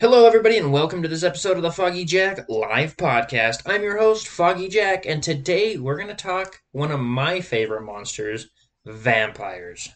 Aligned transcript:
Hello, 0.00 0.26
everybody, 0.26 0.56
and 0.56 0.72
welcome 0.72 1.02
to 1.02 1.08
this 1.08 1.22
episode 1.22 1.58
of 1.58 1.62
the 1.62 1.70
Foggy 1.70 2.06
Jack 2.06 2.48
live 2.48 2.96
podcast. 2.96 3.60
I'm 3.66 3.82
your 3.82 3.98
host, 3.98 4.28
Foggy 4.28 4.70
Jack, 4.70 5.04
and 5.04 5.22
today 5.22 5.76
we're 5.76 5.96
going 5.96 6.08
to 6.08 6.14
talk 6.14 6.62
one 6.72 6.90
of 6.90 7.00
my 7.00 7.42
favorite 7.42 7.82
monsters, 7.82 8.48
vampires. 8.86 9.90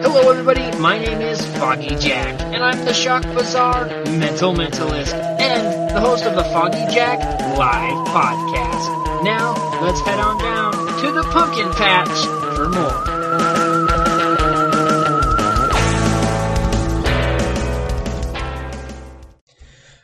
Hello, 0.00 0.30
everybody. 0.30 0.74
My 0.78 0.98
name 0.98 1.20
is 1.20 1.44
Foggy 1.58 1.94
Jack, 1.96 2.40
and 2.40 2.64
I'm 2.64 2.82
the 2.86 2.94
Shock 2.94 3.24
Bazaar 3.34 3.88
Mental 4.06 4.54
Mentalist 4.54 5.12
and 5.38 5.90
the 5.94 6.00
host 6.00 6.24
of 6.24 6.34
the 6.34 6.44
Foggy 6.44 6.86
Jack 6.94 7.18
live 7.58 8.08
podcast. 8.08 9.22
Now, 9.22 9.52
let's 9.82 10.00
head 10.00 10.18
on 10.18 10.38
down 10.38 10.72
to 10.72 11.12
the 11.12 11.24
pumpkin 11.24 11.70
patch 11.74 12.56
for 12.56 12.70
more. 12.70 13.17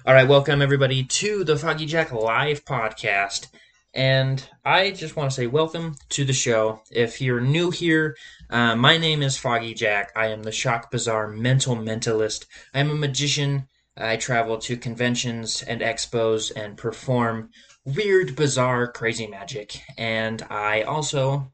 All 0.06 0.12
right, 0.12 0.28
welcome 0.28 0.60
everybody 0.60 1.02
to 1.02 1.44
the 1.44 1.56
Foggy 1.56 1.86
Jack 1.86 2.12
live 2.12 2.66
podcast. 2.66 3.46
And 3.94 4.46
I 4.62 4.90
just 4.90 5.16
want 5.16 5.30
to 5.30 5.34
say 5.34 5.46
welcome 5.46 5.94
to 6.10 6.27
the 6.27 6.34
show. 6.34 6.82
If 6.90 7.22
you're 7.22 7.40
new 7.40 7.70
here, 7.70 8.14
uh, 8.50 8.77
my 8.77 8.98
name 8.98 9.22
is 9.22 9.38
Foggy 9.38 9.72
Jack. 9.72 10.12
I 10.14 10.27
am 10.27 10.42
the 10.42 10.52
Shock 10.52 10.90
Bazaar 10.90 11.28
mental 11.28 11.74
mentalist. 11.74 12.44
I 12.74 12.80
am 12.80 12.90
a 12.90 12.94
magician. 12.94 13.66
I 13.96 14.16
travel 14.16 14.58
to 14.58 14.77
conventions 14.77 15.62
and 15.62 15.80
expos 15.80 16.52
and 16.55 16.77
perform 16.77 17.48
weird, 17.86 18.36
bizarre, 18.36 18.92
crazy 18.92 19.27
magic. 19.27 19.80
And 19.96 20.42
I 20.50 20.82
also 20.82 21.50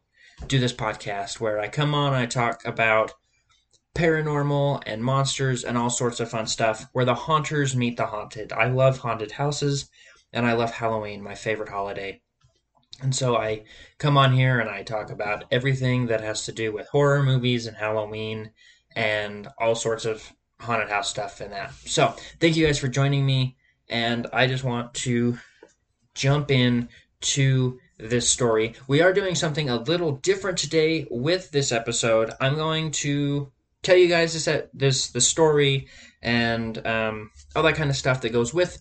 do 0.48 0.58
this 0.58 0.72
podcast 0.72 1.38
where 1.38 1.60
I 1.60 1.68
come 1.68 1.94
on 1.94 2.14
I 2.14 2.26
talk 2.26 2.64
about 2.64 3.12
paranormal 3.94 4.82
and 4.86 5.02
monsters 5.02 5.64
and 5.64 5.76
all 5.76 5.90
sorts 5.90 6.20
of 6.20 6.30
fun 6.30 6.46
stuff 6.46 6.86
where 6.92 7.04
the 7.04 7.14
haunters 7.14 7.74
meet 7.74 7.96
the 7.96 8.06
haunted. 8.06 8.52
I 8.52 8.66
love 8.66 8.98
haunted 8.98 9.32
houses 9.32 9.90
and 10.32 10.46
I 10.46 10.52
love 10.52 10.70
Halloween, 10.70 11.22
my 11.22 11.34
favorite 11.34 11.68
holiday. 11.68 12.20
And 13.02 13.14
so 13.14 13.36
I 13.36 13.64
come 13.98 14.16
on 14.16 14.32
here 14.32 14.60
and 14.60 14.68
I 14.68 14.82
talk 14.82 15.10
about 15.10 15.44
everything 15.50 16.06
that 16.06 16.20
has 16.20 16.44
to 16.44 16.52
do 16.52 16.72
with 16.72 16.88
horror 16.88 17.22
movies 17.22 17.66
and 17.66 17.76
Halloween 17.76 18.52
and 18.94 19.48
all 19.58 19.74
sorts 19.74 20.04
of 20.04 20.32
haunted 20.60 20.90
house 20.90 21.08
stuff 21.08 21.40
and 21.40 21.52
that. 21.52 21.72
So 21.86 22.14
thank 22.38 22.56
you 22.56 22.66
guys 22.66 22.78
for 22.78 22.88
joining 22.88 23.24
me. 23.24 23.56
And 23.88 24.26
I 24.32 24.46
just 24.46 24.62
want 24.62 24.94
to 24.94 25.38
jump 26.14 26.50
in 26.50 26.88
to 27.22 27.78
this 27.98 28.28
story. 28.28 28.74
We 28.86 29.02
are 29.02 29.12
doing 29.12 29.34
something 29.34 29.68
a 29.68 29.80
little 29.80 30.12
different 30.12 30.58
today 30.58 31.06
with 31.10 31.50
this 31.50 31.72
episode. 31.72 32.30
I'm 32.40 32.54
going 32.54 32.92
to 32.92 33.50
tell 33.82 33.96
you 33.96 34.08
guys 34.08 34.32
this 34.32 34.62
this 34.72 35.10
the 35.10 35.20
story 35.20 35.88
and 36.22 36.86
um, 36.86 37.30
all 37.54 37.62
that 37.62 37.76
kind 37.76 37.90
of 37.90 37.96
stuff 37.96 38.20
that 38.20 38.32
goes 38.32 38.52
with 38.52 38.80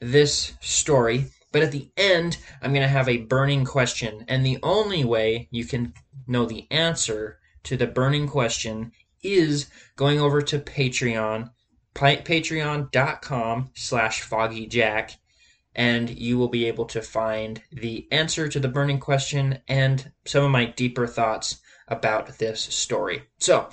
this 0.00 0.54
story. 0.60 1.26
But 1.52 1.62
at 1.62 1.72
the 1.72 1.90
end, 1.96 2.36
I'm 2.60 2.72
going 2.72 2.82
to 2.82 2.88
have 2.88 3.08
a 3.08 3.18
burning 3.18 3.64
question, 3.64 4.24
and 4.28 4.44
the 4.44 4.58
only 4.62 5.04
way 5.04 5.48
you 5.50 5.64
can 5.64 5.94
know 6.26 6.44
the 6.44 6.66
answer 6.70 7.38
to 7.64 7.76
the 7.76 7.86
burning 7.86 8.28
question 8.28 8.92
is 9.22 9.66
going 9.96 10.20
over 10.20 10.42
to 10.42 10.58
Patreon, 10.58 11.50
patreon.com 11.94 13.70
slash 13.74 14.22
foggyjack, 14.28 15.16
and 15.74 16.10
you 16.10 16.38
will 16.38 16.48
be 16.48 16.66
able 16.66 16.84
to 16.86 17.00
find 17.00 17.62
the 17.72 18.06
answer 18.10 18.48
to 18.48 18.60
the 18.60 18.68
burning 18.68 19.00
question 19.00 19.60
and 19.68 20.12
some 20.26 20.44
of 20.44 20.50
my 20.50 20.66
deeper 20.66 21.06
thoughts 21.06 21.60
about 21.88 22.38
this 22.38 22.60
story. 22.60 23.22
So, 23.38 23.68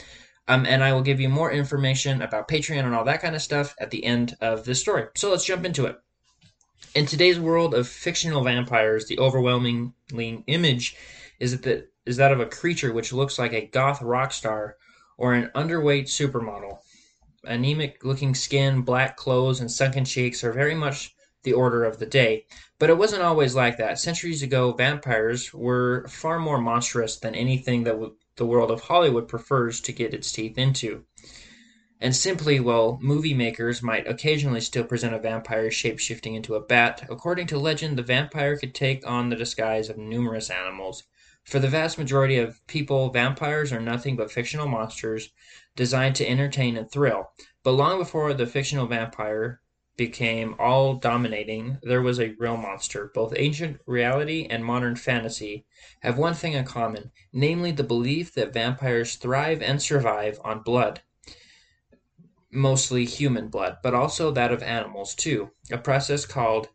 um, 0.47 0.65
and 0.65 0.83
I 0.83 0.93
will 0.93 1.01
give 1.01 1.19
you 1.19 1.29
more 1.29 1.51
information 1.51 2.21
about 2.21 2.47
Patreon 2.47 2.83
and 2.83 2.93
all 2.93 3.05
that 3.05 3.21
kind 3.21 3.35
of 3.35 3.41
stuff 3.41 3.75
at 3.79 3.91
the 3.91 4.03
end 4.05 4.37
of 4.41 4.65
this 4.65 4.79
story. 4.79 5.07
So 5.15 5.31
let's 5.31 5.45
jump 5.45 5.65
into 5.65 5.85
it. 5.85 5.97
In 6.93 7.05
today's 7.05 7.39
world 7.39 7.73
of 7.73 7.87
fictional 7.87 8.43
vampires, 8.43 9.07
the 9.07 9.19
overwhelming 9.19 9.93
image 10.47 10.95
is 11.39 11.59
that 11.59 11.89
is 12.05 12.17
that 12.17 12.31
of 12.31 12.39
a 12.39 12.45
creature 12.45 12.93
which 12.93 13.11
looks 13.11 13.39
like 13.39 13.53
a 13.53 13.65
goth 13.65 14.01
rock 14.01 14.31
star 14.31 14.77
or 15.17 15.33
an 15.33 15.49
underweight 15.55 16.03
supermodel. 16.03 16.77
Anemic 17.43 18.03
looking 18.03 18.35
skin, 18.35 18.81
black 18.81 19.17
clothes, 19.17 19.59
and 19.59 19.71
sunken 19.71 20.05
cheeks 20.05 20.43
are 20.43 20.51
very 20.51 20.75
much 20.75 21.15
the 21.43 21.53
order 21.53 21.83
of 21.83 21.99
the 21.99 22.05
day. 22.05 22.45
But 22.79 22.89
it 22.89 22.97
wasn't 22.97 23.23
always 23.23 23.55
like 23.55 23.77
that. 23.77 23.99
Centuries 23.99 24.43
ago, 24.43 24.73
vampires 24.73 25.53
were 25.53 26.07
far 26.07 26.39
more 26.39 26.59
monstrous 26.59 27.17
than 27.17 27.35
anything 27.35 27.83
that 27.83 27.91
w- 27.91 28.15
the 28.37 28.45
world 28.45 28.71
of 28.71 28.81
Hollywood 28.81 29.27
prefers 29.27 29.79
to 29.81 29.93
get 29.93 30.13
its 30.13 30.31
teeth 30.31 30.57
into. 30.57 31.05
And 32.01 32.15
simply, 32.15 32.59
while 32.59 32.99
movie 33.01 33.33
makers 33.33 33.81
might 33.81 34.05
occasionally 34.07 34.59
still 34.59 34.83
present 34.83 35.13
a 35.13 35.19
vampire 35.19 35.69
shapeshifting 35.69 36.35
into 36.35 36.55
a 36.55 36.59
bat, 36.59 37.05
according 37.09 37.47
to 37.47 37.57
legend, 37.57 37.97
the 37.97 38.03
vampire 38.03 38.57
could 38.57 38.75
take 38.75 39.07
on 39.07 39.29
the 39.29 39.35
disguise 39.35 39.89
of 39.89 39.97
numerous 39.97 40.49
animals. 40.49 41.03
For 41.45 41.59
the 41.59 41.69
vast 41.69 41.97
majority 41.97 42.37
of 42.37 42.65
people, 42.67 43.11
vampires 43.11 43.71
are 43.71 43.79
nothing 43.79 44.15
but 44.15 44.31
fictional 44.31 44.67
monsters 44.67 45.31
designed 45.75 46.15
to 46.17 46.27
entertain 46.27 46.75
and 46.75 46.91
thrill. 46.91 47.31
But 47.63 47.71
long 47.71 47.97
before 47.97 48.33
the 48.33 48.45
fictional 48.45 48.87
vampire 48.87 49.61
became 49.97 50.55
all 50.59 50.95
dominating, 50.95 51.77
there 51.81 52.01
was 52.01 52.19
a 52.19 52.35
real 52.37 52.57
monster. 52.57 53.11
Both 53.13 53.33
ancient 53.37 53.79
reality 53.85 54.47
and 54.49 54.63
modern 54.63 54.95
fantasy 54.95 55.65
have 56.01 56.17
one 56.17 56.33
thing 56.33 56.53
in 56.53 56.65
common, 56.65 57.11
namely 57.31 57.71
the 57.71 57.83
belief 57.83 58.33
that 58.33 58.53
vampires 58.53 59.15
thrive 59.15 59.61
and 59.61 59.81
survive 59.81 60.39
on 60.43 60.63
blood. 60.63 61.01
Mostly 62.51 63.05
human 63.05 63.49
blood, 63.49 63.77
but 63.81 63.93
also 63.93 64.31
that 64.31 64.51
of 64.51 64.63
animals 64.63 65.15
too, 65.15 65.51
a 65.71 65.77
process 65.77 66.25
called 66.25 66.69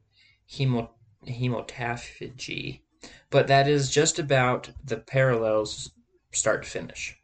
hemo- 0.51 0.91
hematophagy. 1.27 2.83
But 3.31 3.47
that 3.49 3.69
is 3.69 3.91
just 3.91 4.19
about 4.19 4.71
the 4.85 4.99
parallels 4.99 5.91
start 6.33 6.65
to 6.65 6.71
finish. 6.71 7.17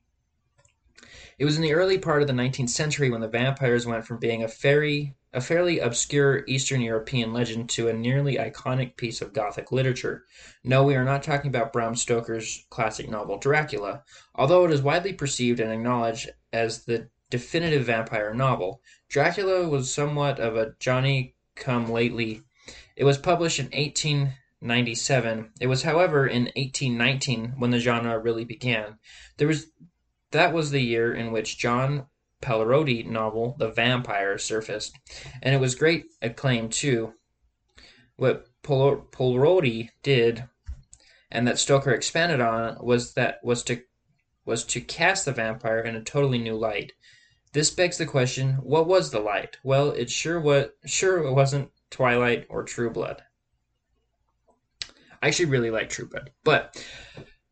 It 1.39 1.45
was 1.45 1.57
in 1.57 1.63
the 1.63 1.75
early 1.75 1.99
part 1.99 2.23
of 2.23 2.29
the 2.29 2.35
19th 2.35 2.71
century 2.71 3.11
when 3.11 3.21
the 3.21 3.29
vampires 3.29 3.87
went 3.87 4.07
from 4.07 4.19
being 4.19 4.43
a 4.43 4.49
fairy 4.49 5.15
a 5.37 5.41
fairly 5.43 5.79
obscure 5.81 6.45
Eastern 6.47 6.81
European 6.81 7.31
legend 7.31 7.69
to 7.69 7.89
a 7.89 7.93
nearly 7.93 8.37
iconic 8.37 8.97
piece 8.97 9.21
of 9.21 9.35
Gothic 9.35 9.71
literature. 9.71 10.25
No, 10.65 10.83
we 10.83 10.97
are 10.97 11.05
not 11.05 11.23
talking 11.23 11.51
about 11.51 11.75
Bram 11.75 11.95
Stoker's 11.95 12.65
classic 12.71 13.11
novel 13.11 13.37
Dracula, 13.37 14.03
although 14.35 14.65
it 14.65 14.71
is 14.71 14.81
widely 14.81 15.13
perceived 15.13 15.61
and 15.61 15.71
acknowledged 15.71 16.31
as 16.55 16.87
the 16.87 17.11
definitive 17.29 17.85
vampire 17.85 18.33
novel. 18.33 18.81
Dracula 19.11 19.69
was 19.69 19.93
somewhat 19.93 20.41
of 20.41 20.57
a 20.57 20.73
Johnny 20.81 21.37
come 21.55 21.91
lately. 21.91 22.41
It 22.97 23.05
was 23.05 23.19
published 23.19 23.59
in 23.59 23.67
1897. 23.67 25.51
It 25.61 25.67
was, 25.67 25.83
however, 25.83 26.27
in 26.27 26.45
1819 26.57 27.57
when 27.59 27.73
the 27.73 27.79
genre 27.79 28.19
really 28.19 28.47
began. 28.47 28.99
There 29.37 29.49
was 29.49 29.67
that 30.31 30.55
was 30.55 30.71
the 30.71 30.81
year 30.81 31.15
in 31.15 31.31
which 31.31 31.59
John 31.59 32.07
Polidori 32.47 33.05
novel 33.05 33.57
The 33.59 33.73
Vampire 33.73 34.39
surfaced, 34.39 34.97
and 35.43 35.53
it 35.53 35.59
was 35.59 35.75
great 35.75 36.07
acclaim 36.23 36.69
too. 36.69 37.15
What 38.15 38.47
Polidori 38.63 39.91
did, 40.05 40.45
and 41.29 41.49
that 41.49 41.59
Stoker 41.59 41.91
expanded 41.91 42.41
on, 42.41 42.79
was 42.81 43.15
that 43.15 43.41
was 43.43 43.65
to 43.65 43.83
was 44.45 44.63
to 44.67 44.81
cast 44.81 45.25
the 45.25 45.33
vampire 45.33 45.81
in 45.81 45.97
a 45.97 46.05
totally 46.05 46.39
new 46.39 46.55
light. 46.55 46.93
This 47.53 47.71
begs 47.71 47.99
the 47.99 48.07
question: 48.07 48.53
What 48.63 48.87
was 48.87 49.11
the 49.11 49.19
light? 49.19 49.57
Well, 49.65 49.91
it 49.91 50.09
sure 50.09 50.39
what 50.39 50.77
sure 50.85 51.19
it 51.19 51.33
wasn't 51.33 51.73
Twilight 51.91 52.47
or 52.49 52.63
True 52.63 52.91
Blood. 52.91 53.25
I 55.21 55.27
actually 55.27 55.47
really 55.47 55.73
like 55.73 55.89
True 55.89 56.09
Blood, 56.09 56.31
but 56.45 56.81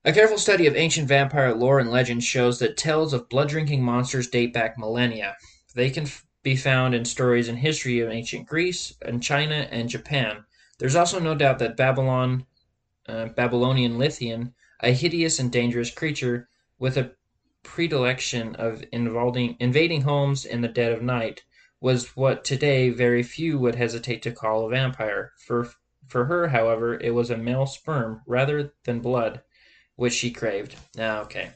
a 0.07 0.13
careful 0.13 0.37
study 0.37 0.67
of 0.67 0.77
ancient 0.77 1.09
vampire 1.09 1.55
lore 1.55 1.79
and 1.79 1.91
legend 1.91 2.23
shows 2.23 2.59
that 2.59 2.77
tales 2.77 3.15
of 3.15 3.29
blood 3.31 3.49
drinking 3.49 3.83
monsters 3.83 4.29
date 4.29 4.53
back 4.53 4.77
millennia. 4.77 5.35
They 5.75 5.89
can 5.89 6.05
f- 6.05 6.27
be 6.43 6.57
found 6.57 6.95
in 6.95 7.07
stories 7.07 7.49
and 7.49 7.59
history 7.59 8.01
of 8.01 8.11
ancient 8.11 8.47
Greece 8.47 8.93
and 9.01 9.23
China 9.23 9.67
and 9.71 9.89
Japan. 9.89 10.45
There's 10.79 10.95
also 10.95 11.19
no 11.19 11.35
doubt 11.35 11.59
that 11.61 11.79
Babylon, 11.79 12.45
uh, 13.09 13.29
Babylonian 13.29 13.97
Lithian, 13.97 14.53
a 14.81 14.93
hideous 14.93 15.39
and 15.39 15.51
dangerous 15.51 15.91
creature 15.91 16.51
with 16.79 16.99
a 16.99 17.13
predilection 17.63 18.55
of 18.57 18.85
invading, 18.93 20.03
homes 20.03 20.45
in 20.45 20.61
the 20.61 20.69
dead 20.69 20.93
of 20.93 21.03
night, 21.03 21.45
was 21.81 22.15
what 22.15 22.45
today 22.45 22.91
very 22.91 23.23
few 23.23 23.59
would 23.59 23.77
hesitate 23.77 24.21
to 24.23 24.33
call 24.33 24.67
a 24.67 24.71
vampire. 24.71 25.33
For, 25.47 25.71
for 26.09 26.27
her, 26.27 26.49
however, 26.49 27.01
it 27.01 27.15
was 27.15 27.31
a 27.31 27.39
male 27.39 27.65
sperm 27.65 28.21
rather 28.27 28.75
than 28.85 29.01
blood 29.01 29.41
which 29.97 30.13
she 30.13 30.31
craved. 30.31 30.77
Ah, 30.99 31.21
okay. 31.21 31.51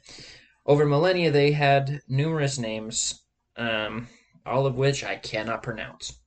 Over 0.67 0.85
millennia, 0.85 1.31
they 1.31 1.53
had 1.53 2.03
numerous 2.09 2.59
names, 2.59 3.23
um, 3.57 4.09
all 4.45 4.67
of 4.67 4.77
which 4.77 5.03
I 5.03 5.17
cannot 5.17 5.63
pronounce. 5.63 6.19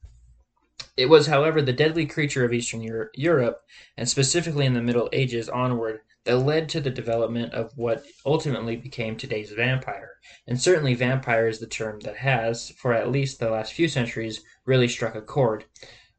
It 0.97 1.05
was, 1.05 1.27
however, 1.27 1.61
the 1.61 1.73
deadly 1.73 2.05
creature 2.05 2.43
of 2.43 2.53
Eastern 2.53 2.81
Euro- 2.81 3.09
Europe, 3.13 3.61
and 3.97 4.09
specifically 4.09 4.65
in 4.65 4.73
the 4.73 4.81
Middle 4.81 5.09
Ages 5.13 5.47
onward, 5.47 6.01
that 6.25 6.37
led 6.37 6.69
to 6.69 6.81
the 6.81 6.89
development 6.89 7.53
of 7.53 7.71
what 7.75 8.03
ultimately 8.25 8.75
became 8.75 9.15
today's 9.15 9.51
vampire. 9.51 10.17
and 10.47 10.61
certainly 10.61 10.93
vampire 10.93 11.47
is 11.47 11.59
the 11.59 11.67
term 11.67 11.99
that 12.01 12.17
has, 12.17 12.69
for 12.71 12.93
at 12.93 13.09
least 13.09 13.39
the 13.39 13.49
last 13.49 13.73
few 13.73 13.87
centuries, 13.87 14.43
really 14.65 14.87
struck 14.87 15.15
a 15.15 15.21
chord. 15.21 15.65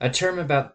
A 0.00 0.10
term 0.10 0.38
about 0.38 0.74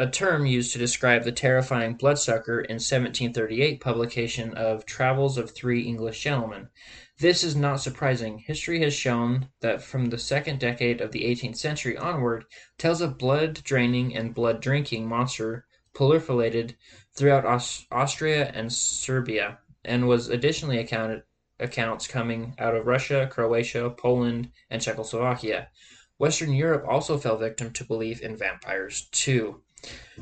a 0.00 0.08
term 0.08 0.46
used 0.46 0.72
to 0.72 0.78
describe 0.78 1.24
the 1.24 1.30
terrifying 1.30 1.92
bloodsucker 1.92 2.60
in 2.60 2.76
1738 2.76 3.82
publication 3.82 4.54
of 4.54 4.86
Travels 4.86 5.36
of 5.36 5.50
Three 5.50 5.82
English 5.82 6.22
Gentlemen. 6.22 6.70
This 7.18 7.44
is 7.44 7.54
not 7.54 7.82
surprising. 7.82 8.38
History 8.38 8.80
has 8.80 8.94
shown 8.94 9.50
that 9.60 9.82
from 9.82 10.06
the 10.06 10.16
second 10.16 10.58
decade 10.58 11.02
of 11.02 11.12
the 11.12 11.24
18th 11.24 11.58
century 11.58 11.98
onward, 11.98 12.46
tales 12.78 13.02
of 13.02 13.18
blood 13.18 13.62
draining 13.62 14.16
and 14.16 14.34
blood 14.34 14.62
drinking 14.62 15.06
monster 15.06 15.66
proliferated 15.94 16.76
throughout 17.12 17.44
Aus- 17.44 17.84
Austria 17.90 18.50
and 18.54 18.72
Serbia, 18.72 19.58
and 19.84 20.08
was 20.08 20.30
additionally 20.30 20.78
accounted 20.78 21.24
accounts 21.58 22.06
coming 22.06 22.54
out 22.58 22.74
of 22.74 22.86
Russia, 22.86 23.28
Croatia, 23.30 23.90
Poland, 23.90 24.50
and 24.70 24.80
Czechoslovakia. 24.80 25.68
Western 26.16 26.54
Europe 26.54 26.86
also 26.88 27.18
fell 27.18 27.36
victim 27.36 27.70
to 27.72 27.84
belief 27.84 28.22
in 28.22 28.34
vampires 28.34 29.08
too. 29.10 29.62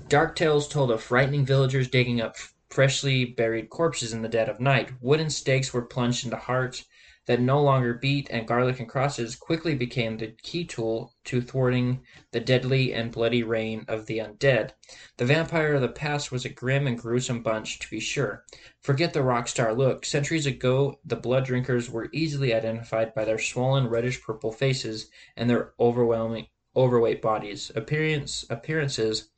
Dark 0.09 0.37
tales 0.37 0.69
told 0.69 0.91
of 0.91 1.03
frightening 1.03 1.45
villagers 1.45 1.89
digging 1.89 2.21
up 2.21 2.37
freshly 2.71 3.25
buried 3.25 3.69
corpses 3.69 4.13
in 4.13 4.23
the 4.23 4.29
dead 4.29 4.49
of 4.49 4.61
night. 4.61 4.91
Wooden 5.01 5.31
stakes 5.31 5.73
were 5.73 5.83
plunged 5.83 6.25
into 6.25 6.37
hearts 6.37 6.85
that 7.27 7.41
no 7.41 7.63
longer 7.63 7.93
beat, 7.93 8.27
and 8.31 8.49
garlic 8.49 8.81
and 8.81 8.89
crosses 8.89 9.37
quickly 9.37 9.75
became 9.75 10.17
the 10.17 10.35
key 10.43 10.65
tool 10.65 11.15
to 11.25 11.43
thwarting 11.43 12.01
the 12.31 12.41
deadly 12.41 12.95
and 12.95 13.13
bloody 13.13 13.43
reign 13.43 13.85
of 13.87 14.07
the 14.07 14.19
undead. 14.19 14.71
The 15.19 15.27
vampire 15.27 15.75
of 15.75 15.83
the 15.83 15.89
past 15.89 16.33
was 16.33 16.47
a 16.47 16.49
grim 16.49 16.87
and 16.87 16.99
gruesome 16.99 17.43
bunch, 17.43 17.81
to 17.81 17.91
be 17.91 18.01
sure. 18.01 18.45
Forget 18.81 19.13
the 19.13 19.23
rock 19.23 19.47
star 19.49 19.75
look. 19.75 20.07
Centuries 20.07 20.47
ago, 20.47 21.01
the 21.05 21.17
blood 21.17 21.45
drinkers 21.45 21.91
were 21.91 22.09
easily 22.13 22.55
identified 22.55 23.13
by 23.15 23.27
their 23.27 23.39
swollen 23.39 23.89
reddish 23.89 24.23
purple 24.23 24.53
faces 24.53 25.11
and 25.37 25.51
their 25.51 25.75
overwhelming 25.79 26.47
overweight 26.79 27.21
bodies. 27.21 27.71
Appearance 27.75 28.47
appearances 28.49 29.29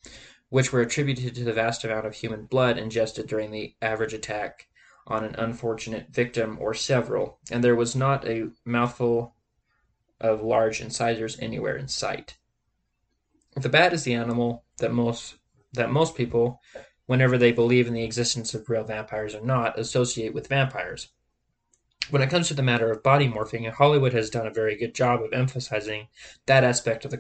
which 0.51 0.73
were 0.73 0.81
attributed 0.81 1.35
to 1.35 1.45
the 1.45 1.53
vast 1.53 1.85
amount 1.85 2.07
of 2.07 2.15
human 2.15 2.45
blood 2.45 2.77
ingested 2.77 3.27
during 3.27 3.51
the 3.51 3.75
average 3.81 4.13
attack 4.13 4.69
on 5.07 5.25
an 5.25 5.35
unfortunate 5.37 6.09
victim 6.11 6.59
or 6.61 6.75
several, 6.75 7.39
and 7.51 7.65
there 7.65 7.75
was 7.75 7.97
not 7.97 8.27
a 8.29 8.51
mouthful 8.65 9.35
of 10.21 10.43
large 10.43 10.81
incisors 10.81 11.39
anywhere 11.41 11.77
in 11.77 11.89
sight. 11.89 12.37
The 13.57 13.69
bat 13.69 13.93
is 13.93 14.05
the 14.05 14.15
animal 14.15 14.65
that 14.79 14.93
most 14.93 15.37
that 15.73 15.91
most 15.91 16.17
people, 16.17 16.61
whenever 17.07 17.39
they 17.39 17.53
believe 17.53 17.87
in 17.87 17.95
the 17.95 18.05
existence 18.05 18.55
of 18.55 18.69
real 18.69 18.85
vampires 18.85 19.35
or 19.35 19.41
not, 19.41 19.79
associate 19.79 20.35
with 20.35 20.49
vampires. 20.49 21.09
When 22.11 22.23
it 22.23 22.31
comes 22.31 22.49
to 22.49 22.55
the 22.55 22.63
matter 22.63 22.91
of 22.91 23.05
body 23.05 23.29
morphing, 23.29 23.71
Hollywood 23.71 24.13
has 24.13 24.31
done 24.31 24.47
a 24.47 24.53
very 24.53 24.77
good 24.77 24.95
job 24.95 25.23
of 25.23 25.33
emphasizing 25.33 26.09
that 26.47 26.65
aspect 26.65 27.05
of 27.05 27.13
the 27.13 27.17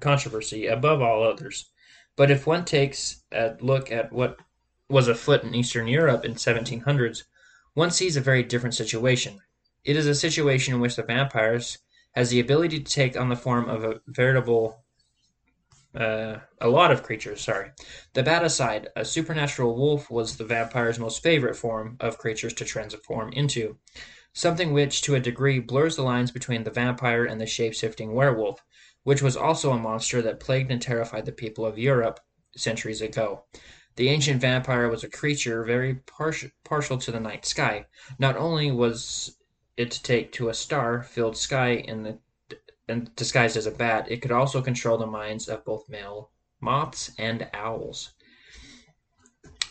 controversy, 0.00 0.66
above 0.66 1.02
all 1.02 1.24
others. 1.24 1.70
But 2.14 2.30
if 2.30 2.46
one 2.46 2.64
takes 2.64 3.22
a 3.32 3.56
look 3.60 3.90
at 3.90 4.12
what 4.12 4.38
was 4.88 5.08
afoot 5.08 5.42
in 5.42 5.54
Eastern 5.54 5.88
Europe 5.88 6.24
in 6.24 6.34
1700s, 6.34 7.24
one 7.74 7.90
sees 7.90 8.16
a 8.16 8.20
very 8.20 8.42
different 8.44 8.74
situation. 8.74 9.40
It 9.84 9.96
is 9.96 10.06
a 10.06 10.14
situation 10.14 10.74
in 10.74 10.80
which 10.80 10.96
the 10.96 11.02
vampires 11.02 11.78
has 12.12 12.30
the 12.30 12.40
ability 12.40 12.80
to 12.80 12.92
take 12.92 13.18
on 13.18 13.28
the 13.28 13.36
form 13.36 13.68
of 13.68 13.84
a 13.84 14.00
veritable 14.06 14.84
uh, 15.94 16.36
a 16.60 16.68
lot 16.68 16.90
of 16.90 17.02
creatures, 17.02 17.40
sorry. 17.40 17.70
The 18.12 18.22
bat 18.22 18.44
aside, 18.44 18.88
a 18.94 19.04
supernatural 19.04 19.76
wolf 19.76 20.10
was 20.10 20.36
the 20.36 20.44
vampire's 20.44 20.98
most 20.98 21.22
favorite 21.22 21.56
form 21.56 21.96
of 22.00 22.18
creatures 22.18 22.54
to 22.54 22.64
transform 22.64 23.32
into, 23.32 23.78
something 24.32 24.72
which, 24.72 25.02
to 25.02 25.14
a 25.14 25.20
degree, 25.20 25.58
blurs 25.58 25.96
the 25.96 26.02
lines 26.02 26.30
between 26.30 26.64
the 26.64 26.70
vampire 26.70 27.24
and 27.24 27.40
the 27.40 27.46
shape 27.46 27.74
shifting 27.74 28.12
werewolf, 28.12 28.62
which 29.02 29.22
was 29.22 29.36
also 29.36 29.72
a 29.72 29.78
monster 29.78 30.20
that 30.22 30.40
plagued 30.40 30.70
and 30.70 30.82
terrified 30.82 31.24
the 31.24 31.32
people 31.32 31.64
of 31.64 31.78
Europe 31.78 32.20
centuries 32.56 33.00
ago. 33.00 33.44
The 33.96 34.10
ancient 34.10 34.40
vampire 34.40 34.88
was 34.88 35.02
a 35.02 35.08
creature 35.08 35.64
very 35.64 35.94
partial, 35.94 36.50
partial 36.64 36.98
to 36.98 37.10
the 37.10 37.18
night 37.18 37.44
sky. 37.44 37.86
Not 38.18 38.36
only 38.36 38.70
was 38.70 39.36
it 39.76 39.90
to 39.92 40.02
take 40.02 40.32
to 40.32 40.48
a 40.48 40.54
star-filled 40.54 41.36
sky 41.36 41.70
in 41.70 42.02
the 42.02 42.18
and 42.88 43.14
disguised 43.16 43.56
as 43.56 43.66
a 43.66 43.70
bat, 43.70 44.06
it 44.10 44.22
could 44.22 44.32
also 44.32 44.62
control 44.62 44.98
the 44.98 45.06
minds 45.06 45.48
of 45.48 45.64
both 45.64 45.88
male 45.88 46.30
moths 46.60 47.12
and 47.18 47.48
owls. 47.54 48.14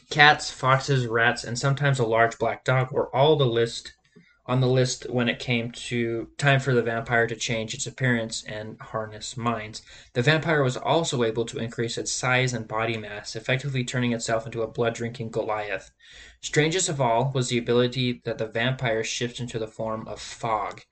Cats, 0.10 0.50
foxes, 0.50 1.06
rats, 1.06 1.44
and 1.44 1.60
sometimes 1.60 2.00
a 2.00 2.06
large 2.06 2.38
black 2.38 2.64
dog 2.64 2.92
were 2.92 3.14
all 3.14 3.36
the 3.36 3.46
list 3.46 3.94
on 4.46 4.62
the 4.62 4.68
list 4.68 5.10
when 5.10 5.28
it 5.28 5.40
came 5.40 5.72
to 5.72 6.30
time 6.38 6.62
for 6.62 6.74
the 6.74 6.82
vampire 6.82 7.28
to 7.28 7.36
change 7.36 7.74
its 7.74 7.86
appearance 7.86 8.46
and 8.46 8.80
harness 8.80 9.36
minds. 9.36 9.82
The 10.14 10.22
vampire 10.22 10.64
was 10.64 10.78
also 10.78 11.24
able 11.24 11.44
to 11.46 11.60
increase 11.60 11.98
its 11.98 12.14
size 12.14 12.54
and 12.54 12.66
body 12.66 12.96
mass, 12.96 13.36
effectively 13.36 13.84
turning 13.84 14.14
itself 14.14 14.46
into 14.46 14.62
a 14.62 14.68
blood 14.68 14.94
drinking 14.94 15.32
Goliath. 15.32 15.92
Strangest 16.40 16.88
of 16.88 17.02
all 17.02 17.32
was 17.36 17.50
the 17.50 17.58
ability 17.58 18.22
that 18.24 18.38
the 18.38 18.48
vampire 18.48 19.04
shifts 19.04 19.42
into 19.42 19.60
the 19.60 19.68
form 19.68 20.08
of 20.08 20.22
fog 20.22 20.84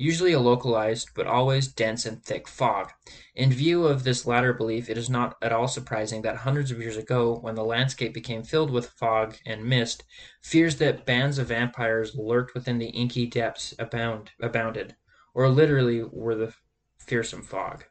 usually 0.00 0.32
a 0.32 0.40
localized 0.40 1.10
but 1.14 1.26
always 1.26 1.68
dense 1.68 2.06
and 2.06 2.24
thick 2.24 2.48
fog. 2.48 2.90
In 3.34 3.52
view 3.52 3.86
of 3.86 4.02
this 4.02 4.26
latter 4.26 4.54
belief, 4.54 4.88
it 4.88 4.96
is 4.96 5.10
not 5.10 5.36
at 5.42 5.52
all 5.52 5.68
surprising 5.68 6.22
that 6.22 6.36
hundreds 6.36 6.70
of 6.70 6.80
years 6.80 6.96
ago, 6.96 7.36
when 7.38 7.54
the 7.54 7.62
landscape 7.62 8.14
became 8.14 8.42
filled 8.42 8.70
with 8.70 8.88
fog 8.88 9.36
and 9.44 9.62
mist, 9.62 10.04
fears 10.40 10.76
that 10.76 11.04
bands 11.04 11.36
of 11.36 11.48
vampires 11.48 12.14
lurked 12.14 12.54
within 12.54 12.78
the 12.78 12.88
inky 12.88 13.26
depths 13.26 13.74
abound, 13.78 14.30
abounded, 14.40 14.96
or 15.34 15.50
literally 15.50 16.02
were 16.02 16.34
the 16.34 16.54
fearsome 16.98 17.42
fog. 17.42 17.84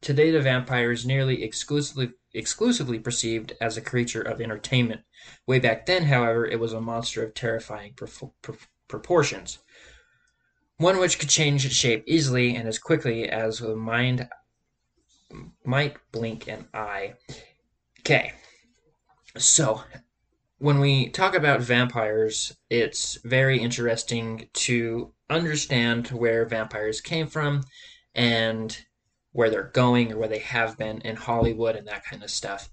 Today, 0.00 0.30
the 0.30 0.40
vampire 0.40 0.92
is 0.92 1.04
nearly 1.04 1.42
exclusively 1.42 2.12
exclusively 2.32 3.00
perceived 3.00 3.54
as 3.60 3.76
a 3.76 3.82
creature 3.82 4.22
of 4.22 4.40
entertainment. 4.40 5.00
Way 5.48 5.58
back 5.58 5.86
then, 5.86 6.04
however, 6.04 6.46
it 6.46 6.60
was 6.60 6.72
a 6.72 6.80
monster 6.80 7.24
of 7.24 7.34
terrifying 7.34 7.96
proportions 8.86 9.58
one 10.80 10.98
which 10.98 11.18
could 11.18 11.28
change 11.28 11.66
its 11.66 11.74
shape 11.74 12.02
easily 12.06 12.56
and 12.56 12.66
as 12.66 12.78
quickly 12.78 13.28
as 13.28 13.58
the 13.58 13.76
mind 13.76 14.26
might 15.62 15.96
blink 16.10 16.48
an 16.48 16.66
eye. 16.72 17.12
Okay, 18.00 18.32
so 19.36 19.82
when 20.56 20.80
we 20.80 21.10
talk 21.10 21.34
about 21.34 21.60
vampires, 21.60 22.56
it's 22.70 23.16
very 23.24 23.60
interesting 23.60 24.48
to 24.54 25.12
understand 25.28 26.08
where 26.08 26.46
vampires 26.46 27.02
came 27.02 27.26
from 27.26 27.62
and 28.14 28.78
where 29.32 29.50
they're 29.50 29.70
going 29.74 30.10
or 30.10 30.16
where 30.16 30.28
they 30.28 30.38
have 30.38 30.78
been 30.78 31.02
in 31.02 31.14
Hollywood 31.14 31.76
and 31.76 31.86
that 31.88 32.06
kind 32.06 32.22
of 32.22 32.30
stuff. 32.30 32.70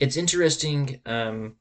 It's 0.00 0.16
interesting 0.16 1.02
um, 1.04 1.56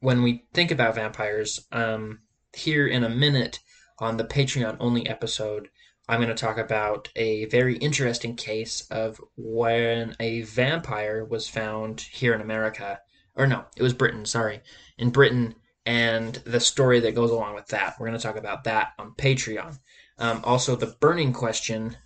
when 0.00 0.22
we 0.22 0.46
think 0.54 0.70
about 0.70 0.94
vampires. 0.94 1.60
Um, 1.70 2.20
here 2.54 2.86
in 2.86 3.04
a 3.04 3.08
minute, 3.08 3.60
on 3.98 4.16
the 4.16 4.24
Patreon 4.24 4.76
only 4.80 5.06
episode, 5.08 5.68
I'm 6.08 6.20
going 6.20 6.34
to 6.34 6.34
talk 6.34 6.58
about 6.58 7.08
a 7.16 7.44
very 7.46 7.76
interesting 7.76 8.34
case 8.34 8.86
of 8.90 9.20
when 9.36 10.16
a 10.18 10.42
vampire 10.42 11.24
was 11.24 11.48
found 11.48 12.00
here 12.00 12.34
in 12.34 12.40
America. 12.40 13.00
Or 13.34 13.46
no, 13.46 13.64
it 13.76 13.82
was 13.82 13.92
Britain, 13.92 14.24
sorry. 14.24 14.60
In 14.96 15.10
Britain, 15.10 15.54
and 15.84 16.34
the 16.44 16.60
story 16.60 17.00
that 17.00 17.14
goes 17.14 17.30
along 17.30 17.54
with 17.54 17.68
that. 17.68 17.94
We're 17.98 18.08
going 18.08 18.18
to 18.18 18.22
talk 18.22 18.36
about 18.36 18.64
that 18.64 18.92
on 18.98 19.12
Patreon. 19.12 19.78
Um, 20.18 20.40
also, 20.44 20.76
the 20.76 20.94
burning 21.00 21.32
question 21.32 21.96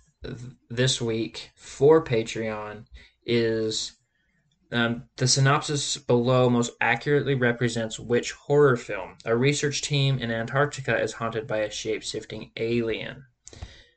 this 0.69 1.01
week 1.01 1.51
for 1.55 2.03
Patreon 2.03 2.85
is 3.25 3.93
um, 4.73 5.03
the 5.17 5.27
synopsis 5.27 5.97
below 5.97 6.49
most 6.49 6.71
accurately 6.81 7.35
represents 7.35 7.99
which 7.99 8.31
horror 8.31 8.75
film. 8.75 9.15
A 9.23 9.35
research 9.35 9.81
team 9.81 10.17
in 10.19 10.31
Antarctica 10.31 10.99
is 10.99 11.13
haunted 11.13 11.45
by 11.47 11.59
a 11.59 11.71
shape 11.71 12.01
shifting 12.01 12.51
alien. 12.57 13.23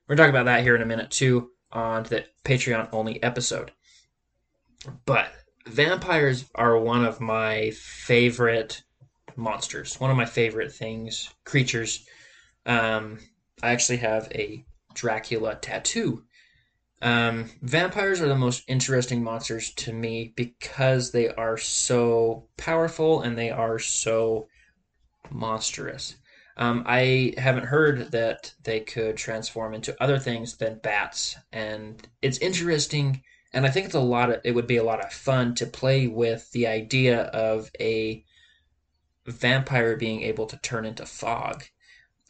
We're 0.07 0.15
going 0.15 0.19
to 0.19 0.23
talk 0.23 0.31
about 0.31 0.45
that 0.45 0.63
here 0.63 0.77
in 0.77 0.83
a 0.83 0.87
minute, 0.87 1.11
too, 1.11 1.51
on 1.73 2.05
the 2.05 2.27
Patreon 2.45 2.91
only 2.93 3.23
episode. 3.23 3.73
But 5.07 5.33
vampires 5.67 6.45
are 6.55 6.79
one 6.79 7.05
of 7.05 7.21
my 7.21 7.71
favorite 7.71 8.83
monsters, 9.35 9.99
one 9.99 10.11
of 10.11 10.17
my 10.17 10.27
favorite 10.27 10.73
things, 10.73 11.33
creatures. 11.45 12.07
Um, 12.67 13.19
I 13.63 13.71
actually 13.71 13.99
have 13.99 14.29
a 14.33 14.65
Dracula 14.95 15.57
tattoo 15.57 16.25
um, 17.03 17.51
vampires 17.61 18.21
are 18.23 18.29
the 18.29 18.35
most 18.35 18.65
interesting 18.69 19.23
monsters 19.23 19.71
to 19.75 19.93
me 19.93 20.33
because 20.35 21.11
they 21.11 21.29
are 21.29 21.59
so 21.59 22.49
powerful 22.57 23.21
and 23.21 23.37
they 23.37 23.51
are 23.51 23.79
so 23.79 24.49
monstrous. 25.31 26.17
Um, 26.57 26.85
I 26.87 27.35
haven't 27.37 27.67
heard 27.67 28.13
that 28.13 28.55
they 28.63 28.81
could 28.81 29.19
transform 29.19 29.75
into 29.75 30.01
other 30.03 30.19
things 30.19 30.57
than 30.57 30.79
bats, 30.79 31.37
and 31.53 32.07
it's 32.23 32.39
interesting. 32.39 33.23
And 33.53 33.67
I 33.67 33.71
think 33.71 33.87
it's 33.87 33.95
a 33.95 34.01
lot 34.01 34.31
of 34.31 34.41
it 34.43 34.53
would 34.53 34.67
be 34.67 34.79
a 34.79 34.85
lot 34.85 35.05
of 35.05 35.13
fun 35.13 35.55
to 35.57 35.67
play 35.67 36.07
with 36.07 36.51
the 36.53 36.67
idea 36.67 37.25
of 37.25 37.71
a 37.79 38.25
vampire 39.27 39.97
being 39.97 40.23
able 40.23 40.47
to 40.47 40.57
turn 40.59 40.87
into 40.87 41.05
fog. 41.05 41.65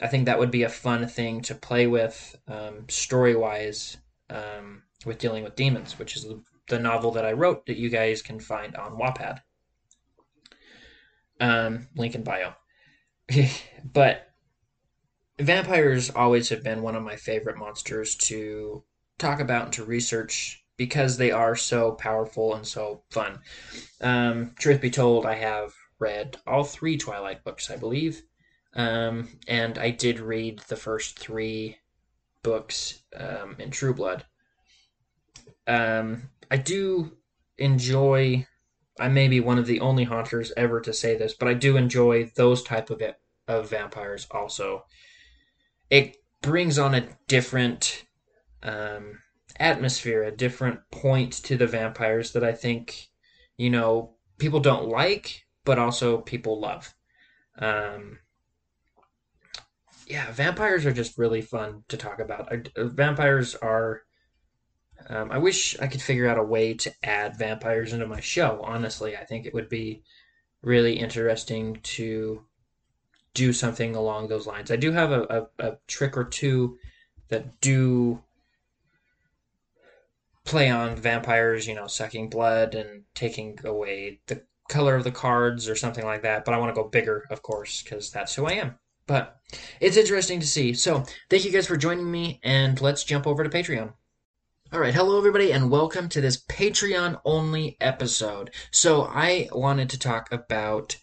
I 0.00 0.08
think 0.08 0.26
that 0.26 0.40
would 0.40 0.50
be 0.50 0.64
a 0.64 0.68
fun 0.68 1.06
thing 1.06 1.40
to 1.42 1.54
play 1.54 1.86
with 1.86 2.36
um, 2.48 2.88
story 2.88 3.36
wise 3.36 3.98
um, 4.30 4.82
with 5.04 5.18
dealing 5.18 5.44
with 5.44 5.56
demons, 5.56 5.98
which 5.98 6.16
is 6.16 6.24
the, 6.68 6.78
novel 6.78 7.12
that 7.12 7.24
I 7.24 7.32
wrote 7.32 7.66
that 7.66 7.76
you 7.76 7.88
guys 7.88 8.22
can 8.22 8.40
find 8.40 8.74
on 8.74 8.98
Wattpad. 8.98 9.38
Um, 11.38 11.88
link 11.96 12.14
in 12.14 12.24
bio. 12.24 12.54
but 13.84 14.32
vampires 15.38 16.10
always 16.10 16.48
have 16.48 16.64
been 16.64 16.82
one 16.82 16.96
of 16.96 17.02
my 17.02 17.16
favorite 17.16 17.56
monsters 17.56 18.14
to 18.16 18.82
talk 19.18 19.40
about 19.40 19.64
and 19.64 19.72
to 19.74 19.84
research 19.84 20.64
because 20.76 21.16
they 21.16 21.30
are 21.30 21.56
so 21.56 21.92
powerful 21.92 22.54
and 22.54 22.66
so 22.66 23.02
fun. 23.10 23.38
Um, 24.00 24.52
truth 24.58 24.80
be 24.80 24.90
told, 24.90 25.24
I 25.24 25.34
have 25.34 25.72
read 25.98 26.36
all 26.46 26.64
three 26.64 26.96
Twilight 26.96 27.44
books, 27.44 27.70
I 27.70 27.76
believe. 27.76 28.22
Um, 28.74 29.38
and 29.48 29.78
I 29.78 29.90
did 29.90 30.20
read 30.20 30.60
the 30.68 30.76
first 30.76 31.18
three 31.18 31.78
books 32.46 33.02
um, 33.16 33.56
in 33.58 33.72
True 33.72 33.92
Blood. 33.92 34.24
Um, 35.66 36.30
I 36.48 36.56
do 36.56 37.16
enjoy. 37.58 38.46
I 39.00 39.08
may 39.08 39.26
be 39.26 39.40
one 39.40 39.58
of 39.58 39.66
the 39.66 39.80
only 39.80 40.04
haunters 40.04 40.52
ever 40.56 40.80
to 40.80 40.92
say 40.92 41.16
this, 41.16 41.34
but 41.34 41.48
I 41.48 41.54
do 41.54 41.76
enjoy 41.76 42.30
those 42.36 42.62
type 42.62 42.88
of 42.88 43.02
it, 43.02 43.16
of 43.48 43.68
vampires. 43.68 44.28
Also, 44.30 44.84
it 45.90 46.18
brings 46.40 46.78
on 46.78 46.94
a 46.94 47.08
different 47.26 48.04
um, 48.62 49.18
atmosphere, 49.58 50.22
a 50.22 50.30
different 50.30 50.78
point 50.92 51.32
to 51.32 51.56
the 51.56 51.66
vampires 51.66 52.32
that 52.32 52.44
I 52.44 52.52
think 52.52 53.08
you 53.58 53.70
know 53.70 54.14
people 54.38 54.60
don't 54.60 54.88
like, 54.88 55.42
but 55.64 55.80
also 55.80 56.18
people 56.18 56.60
love. 56.60 56.94
Um, 57.58 58.20
yeah, 60.06 60.30
vampires 60.30 60.86
are 60.86 60.92
just 60.92 61.18
really 61.18 61.42
fun 61.42 61.82
to 61.88 61.96
talk 61.96 62.20
about. 62.20 62.48
vampires 62.76 63.54
are. 63.56 64.02
Um, 65.08 65.30
I 65.30 65.38
wish 65.38 65.78
I 65.78 65.88
could 65.88 66.00
figure 66.00 66.28
out 66.28 66.38
a 66.38 66.42
way 66.42 66.74
to 66.74 66.92
add 67.02 67.38
vampires 67.38 67.92
into 67.92 68.06
my 68.06 68.20
show. 68.20 68.60
Honestly, 68.62 69.16
I 69.16 69.24
think 69.24 69.44
it 69.44 69.54
would 69.54 69.68
be 69.68 70.02
really 70.62 70.98
interesting 70.98 71.80
to 71.82 72.44
do 73.34 73.52
something 73.52 73.94
along 73.94 74.28
those 74.28 74.46
lines. 74.46 74.70
I 74.70 74.76
do 74.76 74.92
have 74.92 75.12
a, 75.12 75.48
a, 75.58 75.66
a 75.66 75.78
trick 75.86 76.16
or 76.16 76.24
two 76.24 76.78
that 77.28 77.60
do 77.60 78.22
play 80.44 80.70
on 80.70 80.96
vampires, 80.96 81.66
you 81.66 81.74
know, 81.74 81.88
sucking 81.88 82.30
blood 82.30 82.74
and 82.74 83.02
taking 83.14 83.58
away 83.64 84.20
the 84.28 84.42
color 84.68 84.94
of 84.94 85.04
the 85.04 85.10
cards 85.10 85.68
or 85.68 85.76
something 85.76 86.04
like 86.04 86.22
that. 86.22 86.44
But 86.44 86.54
I 86.54 86.58
want 86.58 86.74
to 86.74 86.80
go 86.80 86.88
bigger, 86.88 87.24
of 87.30 87.42
course, 87.42 87.82
because 87.82 88.10
that's 88.10 88.34
who 88.34 88.46
I 88.46 88.52
am. 88.52 88.78
But 89.06 89.40
it's 89.80 89.96
interesting 89.96 90.40
to 90.40 90.46
see. 90.46 90.74
So 90.74 91.04
thank 91.30 91.44
you 91.44 91.52
guys 91.52 91.68
for 91.68 91.76
joining 91.76 92.10
me, 92.10 92.40
and 92.42 92.80
let's 92.80 93.04
jump 93.04 93.24
over 93.26 93.44
to 93.44 93.50
Patreon. 93.50 93.92
All 94.72 94.80
right, 94.80 94.94
hello 94.94 95.16
everybody, 95.16 95.52
and 95.52 95.70
welcome 95.70 96.08
to 96.08 96.20
this 96.20 96.42
Patreon 96.42 97.20
only 97.24 97.76
episode. 97.80 98.50
So 98.72 99.02
I 99.02 99.48
wanted 99.52 99.90
to 99.90 99.98
talk 99.98 100.32
about 100.32 100.96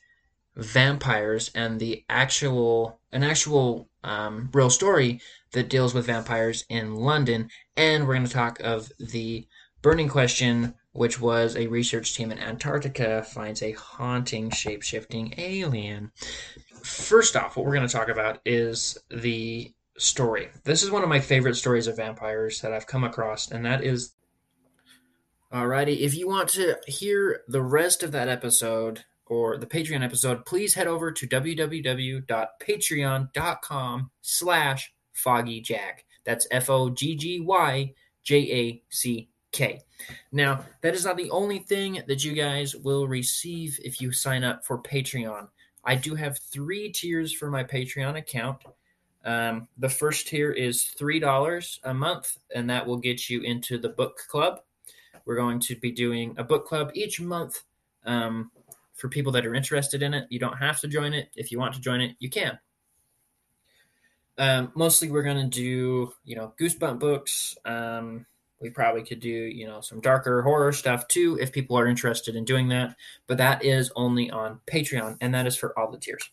vampires 0.58 1.50
and 1.56 1.80
the 1.80 2.04
actual 2.10 3.00
an 3.14 3.24
actual 3.24 3.90
um, 4.04 4.50
real 4.52 4.70
story 4.70 5.22
that 5.54 5.70
deals 5.70 5.94
with 5.94 6.08
vampires 6.08 6.66
in 6.68 6.96
London, 6.96 7.50
and 7.78 8.06
we're 8.06 8.16
going 8.16 8.28
to 8.28 8.34
talk 8.34 8.60
of 8.60 8.92
the 9.00 9.48
burning 9.82 10.10
question 10.10 10.74
which 10.94 11.20
was 11.20 11.56
a 11.56 11.68
research 11.68 12.16
team 12.16 12.32
in 12.32 12.40
Antarctica 12.40 13.24
finds 13.24 13.62
a 13.62 13.74
haunting 13.74 14.50
shape 14.52 14.82
shifting 14.84 15.34
alien. 15.38 16.12
First 16.84 17.36
off, 17.36 17.58
what 17.58 17.66
we're 17.66 17.74
going 17.74 17.88
to 17.88 17.94
talk 17.94 18.08
about 18.10 18.40
is 18.46 18.98
the 19.10 19.74
story. 19.98 20.50
This 20.64 20.84
is 20.84 20.92
one 20.92 21.02
of 21.04 21.10
my 21.10 21.20
favorite 21.20 21.56
stories 21.56 21.88
of 21.88 21.98
vampires 21.98 22.62
that 22.62 22.72
I've 22.74 22.88
come 22.88 23.04
across, 23.04 23.52
and 23.52 23.66
that 23.66 23.84
is. 23.84 24.14
Alrighty, 25.52 26.00
if 26.00 26.16
you 26.16 26.28
want 26.28 26.48
to 26.50 26.78
hear 26.88 27.42
the 27.48 27.62
rest 27.62 28.02
of 28.02 28.12
that 28.12 28.28
episode 28.28 29.06
or 29.28 29.56
the 29.58 29.68
Patreon 29.68 30.04
episode, 30.04 30.46
please 30.46 30.74
head 30.74 30.88
over 30.88 31.12
to 31.12 31.28
www.patreon.com 31.28 34.12
slash 34.22 34.94
foggyjack. 35.16 36.00
That's 36.26 36.48
F-O-G-G-Y-J-A-C 36.50 37.94
K. 39.54 39.82
Now, 40.32 40.66
that 40.82 40.94
is 40.94 41.06
not 41.06 41.16
the 41.16 41.32
only 41.32 41.60
thing 41.60 42.02
that 42.08 42.26
you 42.26 42.34
guys 42.34 42.76
will 42.76 43.08
receive 43.08 43.80
if 43.84 44.02
you 44.02 44.12
sign 44.12 44.44
up 44.44 44.66
for 44.66 44.78
Patreon. 44.78 45.48
I 45.86 45.96
do 45.96 46.16
have 46.16 46.40
three 46.40 46.92
tiers 46.92 47.32
for 47.32 47.50
my 47.50 47.64
Patreon 47.64 48.18
account. 48.18 48.64
Um, 49.26 49.68
the 49.78 49.90
first 49.90 50.28
tier 50.28 50.52
is 50.52 50.94
$3 51.00 51.80
a 51.84 51.94
month, 51.94 52.38
and 52.54 52.70
that 52.70 52.86
will 52.86 52.98
get 52.98 53.30
you 53.30 53.42
into 53.42 53.78
the 53.78 53.90
book 53.90 54.18
club. 54.28 54.62
We're 55.26 55.38
going 55.38 55.60
to 55.62 55.76
be 55.78 55.92
doing 55.92 56.36
a 56.38 56.44
book 56.44 56.66
club 56.66 56.92
each 56.94 57.22
month 57.22 57.62
um, 58.06 58.52
for 58.96 59.08
people 59.08 59.32
that 59.34 59.46
are 59.46 59.56
interested 59.56 60.04
in 60.04 60.14
it. 60.14 60.28
You 60.30 60.40
don't 60.40 60.58
have 60.58 60.82
to 60.82 60.88
join 60.88 61.14
it. 61.14 61.30
If 61.36 61.52
you 61.52 61.60
want 61.60 61.74
to 61.76 61.80
join 61.80 62.02
it, 62.02 62.16
you 62.20 62.30
can. 62.30 62.60
Um, 64.38 64.72
mostly, 64.76 65.10
we're 65.10 65.24
going 65.24 65.50
to 65.50 65.58
do, 65.58 66.14
you 66.26 66.36
know, 66.36 66.54
Goosebump 66.60 67.00
books, 67.00 67.56
um, 67.66 68.26
we 68.62 68.70
probably 68.70 69.04
could 69.04 69.20
do, 69.20 69.30
you 69.30 69.68
know, 69.68 69.82
some 69.82 70.00
darker 70.00 70.42
horror 70.42 70.72
stuff 70.72 71.08
too 71.08 71.38
if 71.42 71.52
people 71.52 71.78
are 71.78 71.88
interested 71.88 72.36
in 72.36 72.46
doing 72.46 72.70
that. 72.70 72.96
But 73.28 73.38
that 73.38 73.64
is 73.64 73.92
only 73.96 74.32
on 74.32 74.62
Patreon, 74.66 75.18
and 75.22 75.34
that 75.34 75.48
is 75.48 75.58
for 75.58 75.78
all 75.78 75.92
the 75.92 75.98
tiers. 75.98 76.30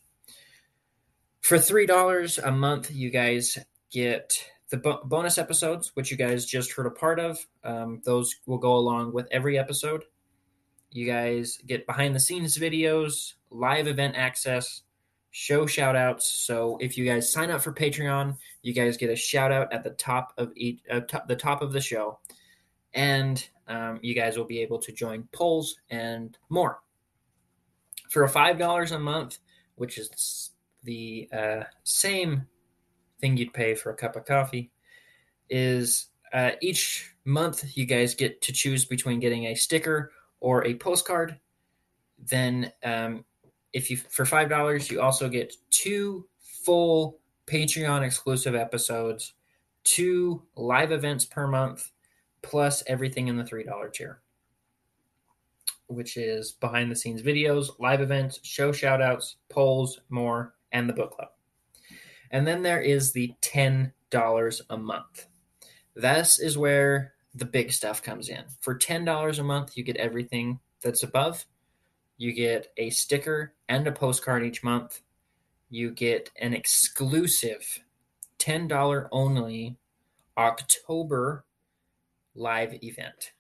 For 1.41 1.57
$3 1.57 2.47
a 2.47 2.51
month, 2.53 2.91
you 2.91 3.11
guys 3.11 3.59
get 3.91 4.33
the 4.71 4.77
bo- 4.77 5.01
bonus 5.05 5.39
episodes, 5.39 5.91
which 5.95 6.11
you 6.11 6.17
guys 6.17 6.47
just 6.47 6.73
heard 6.73 6.87
a 6.87 6.91
part 6.91 7.19
of. 7.19 7.39
Um, 7.65 8.01
those 8.05 8.37
will 8.47 8.59
go 8.59 8.77
along 8.77 9.13
with 9.13 9.27
every 9.31 9.59
episode. 9.59 10.05
You 10.93 11.07
guys 11.07 11.59
get 11.67 11.87
behind 11.87 12.15
the 12.15 12.21
scenes 12.21 12.57
videos, 12.57 13.35
live 13.51 13.87
event 13.87 14.17
access, 14.17 14.83
show 15.31 15.67
shout 15.67 15.97
outs. 15.97 16.31
So 16.31 16.77
if 16.81 16.99
you 16.99 17.05
guys 17.05 17.33
sign 17.33 17.51
up 17.51 17.63
for 17.63 17.73
Patreon, 17.73 18.37
you 18.63 18.73
guys 18.73 18.97
get 18.97 19.11
a 19.11 19.17
shout 19.17 19.53
out 19.53 19.73
at 19.73 19.85
the 19.85 19.91
top 19.91 20.33
of 20.39 20.53
each 20.57 20.81
uh, 20.91 21.01
top, 21.01 21.29
the 21.29 21.37
top 21.37 21.63
of 21.63 21.73
the 21.73 21.81
show, 21.81 22.19
and 22.95 23.47
um, 23.69 24.01
you 24.03 24.15
guys 24.15 24.37
will 24.37 24.45
be 24.45 24.61
able 24.61 24.79
to 24.81 24.93
join 24.93 25.29
polls 25.33 25.77
and 25.91 26.37
more. 26.49 26.81
For 28.11 28.27
five 28.27 28.59
dollars 28.59 28.93
a 28.93 28.99
month, 28.99 29.39
which 29.77 29.99
is 29.99 30.51
the 30.83 31.29
uh, 31.33 31.63
same 31.85 32.47
thing 33.21 33.37
you'd 33.37 33.53
pay 33.53 33.75
for 33.75 33.91
a 33.91 33.97
cup 33.97 34.17
of 34.17 34.25
coffee, 34.25 34.71
is 35.49 36.09
uh, 36.33 36.53
each 36.61 37.15
month 37.25 37.77
you 37.77 37.87
guys 37.87 38.15
get 38.15 38.41
to 38.43 38.53
choose 38.53 38.85
between 38.85 39.21
getting 39.21 39.47
a 39.47 39.55
sticker 39.55 40.13
or 40.41 40.65
a 40.67 40.75
postcard. 40.75 41.39
Then 42.19 42.73
um, 42.83 43.25
if 43.73 43.91
you 43.91 43.97
for 43.97 44.25
five 44.25 44.49
dollars, 44.49 44.91
you 44.91 45.01
also 45.01 45.29
get 45.29 45.55
two 45.71 46.27
full 46.65 47.21
Patreon 47.47 48.03
exclusive 48.03 48.55
episodes, 48.55 49.35
two 49.85 50.43
live 50.57 50.93
events 50.93 51.25
per 51.25 51.47
month, 51.47 51.91
plus 52.43 52.83
everything 52.87 53.29
in 53.29 53.37
the 53.37 53.45
three 53.45 53.65
dollar 53.65 53.89
tier, 53.89 54.21
which 55.87 56.17
is 56.17 56.53
behind 56.53 56.91
the 56.91 56.97
scenes 56.97 57.23
videos, 57.23 57.71
live 57.79 58.01
events, 58.01 58.41
show 58.43 58.73
shout 58.73 59.03
outs, 59.03 59.37
polls, 59.49 60.01
more, 60.09 60.55
and 60.73 60.89
the 60.89 60.95
book 60.95 61.13
club. 61.13 61.29
And 62.31 62.47
then 62.47 62.63
there 62.63 62.81
is 62.81 63.13
the 63.13 63.35
ten 63.41 63.93
dollars 64.11 64.63
a 64.71 64.77
month. 64.77 65.27
This 65.95 66.39
is 66.39 66.57
where 66.59 67.15
the 67.35 67.45
big 67.45 67.73
stuff 67.73 68.03
comes 68.03 68.29
in. 68.29 68.45
For 68.61 68.75
ten 68.75 69.05
dollars 69.05 69.39
a 69.39 69.45
month, 69.45 69.77
you 69.77 69.85
get 69.85 69.97
everything 69.97 70.59
that's 70.83 71.03
above 71.03 71.45
you 72.21 72.35
get 72.35 72.67
a 72.77 72.91
sticker 72.91 73.55
and 73.71 73.87
a 73.87 73.93
postcard 73.93 74.45
each 74.45 74.63
month. 74.63 75.01
You 75.71 75.91
get 75.91 76.29
an 76.39 76.53
exclusive 76.53 77.81
$10 78.39 79.09
only 79.11 79.79
October 80.37 81.47
live 82.35 82.75
event, 82.85 83.33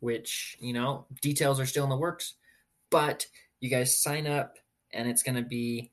which, 0.00 0.56
you 0.58 0.72
know, 0.72 1.04
details 1.20 1.60
are 1.60 1.66
still 1.66 1.84
in 1.84 1.90
the 1.90 1.98
works, 1.98 2.36
but 2.88 3.26
you 3.60 3.68
guys 3.68 3.94
sign 3.94 4.26
up 4.26 4.56
and 4.94 5.06
it's 5.06 5.22
going 5.22 5.36
to 5.36 5.42
be 5.42 5.92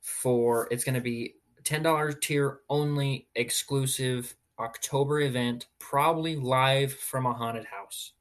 for, 0.00 0.68
it's 0.70 0.84
going 0.84 0.94
to 0.94 1.02
be 1.02 1.34
$10 1.64 2.18
tier 2.22 2.60
only 2.70 3.28
exclusive 3.34 4.34
October 4.58 5.20
event, 5.20 5.66
probably 5.78 6.34
live 6.34 6.94
from 6.94 7.26
a 7.26 7.34
haunted 7.34 7.66
house. 7.66 8.12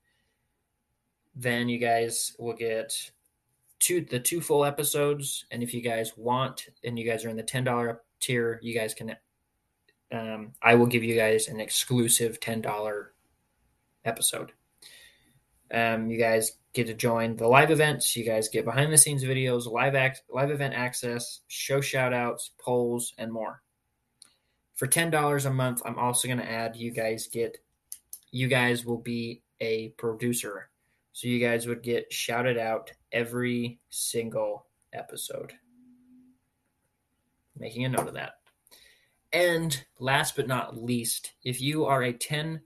Then 1.34 1.70
you 1.70 1.78
guys 1.78 2.36
will 2.38 2.54
get 2.54 3.12
two 3.80 4.02
the 4.02 4.20
two 4.20 4.42
full 4.42 4.66
episodes. 4.66 5.46
And 5.52 5.64
if 5.64 5.74
you 5.74 5.82
guys 5.82 6.14
want 6.18 6.68
and 6.84 6.98
you 6.98 7.06
guys 7.06 7.26
are 7.26 7.30
in 7.30 7.38
the 7.38 7.44
$10 7.44 7.98
tier 8.20 8.60
you 8.64 8.74
guys 8.74 8.96
can 8.96 9.16
um, 10.12 10.54
i 10.64 10.74
will 10.74 10.88
give 10.88 11.04
you 11.04 11.16
guys 11.16 11.50
an 11.50 11.60
exclusive 11.60 12.40
$10 12.40 12.64
episode. 14.06 14.54
Um, 15.72 16.10
you 16.10 16.18
guys 16.18 16.54
get 16.74 16.88
to 16.88 16.94
join 16.94 17.36
the 17.36 17.48
live 17.48 17.72
events. 17.72 18.16
You 18.16 18.24
guys 18.24 18.50
get 18.50 18.66
behind 18.66 18.92
the 18.92 18.98
scenes 18.98 19.24
videos 19.24 19.70
live 19.70 19.96
act 19.96 20.24
live 20.30 20.50
event 20.50 20.74
access 20.74 21.42
show 21.48 21.82
shout 21.82 22.14
outs 22.14 22.52
polls 22.60 23.14
and 23.18 23.32
more. 23.32 23.62
For 24.76 24.88
ten 24.88 25.10
dollars 25.10 25.46
a 25.46 25.52
month, 25.52 25.82
I'm 25.86 26.00
also 26.00 26.28
going 26.28 26.40
to 26.40 26.50
add 26.50 26.76
you 26.76 26.92
guys 26.92 27.28
get 27.28 27.58
you 28.32 28.48
guys 28.48 28.86
will 28.86 29.00
be 29.00 29.42
a 29.60 29.90
producer. 29.90 30.70
So 31.18 31.28
you 31.28 31.40
guys 31.40 31.66
would 31.66 31.82
get 31.82 32.14
shouted 32.14 32.60
out 32.60 32.92
every 33.12 33.80
single 33.90 34.68
episode. 34.94 35.52
Making 37.58 37.86
a 37.86 37.90
note 37.90 38.10
of 38.10 38.14
that. 38.14 38.34
And 39.34 39.84
last 39.98 40.36
but 40.36 40.48
not 40.48 40.78
least, 40.78 41.32
if 41.44 41.60
you 41.60 41.86
are 41.86 42.04
a 42.04 42.14
$10 42.14 42.60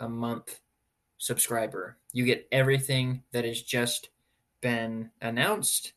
a 0.00 0.08
month 0.08 0.60
subscriber, 1.18 1.98
you 2.14 2.24
get 2.24 2.48
everything 2.50 3.22
that 3.32 3.44
has 3.44 3.60
just 3.60 4.08
been 4.62 5.10
announced. 5.20 5.92